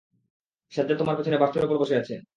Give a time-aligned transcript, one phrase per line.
[0.73, 2.15] সাজ্জাদ তোমার পিছনে বার্থের ওপর বসে আছে।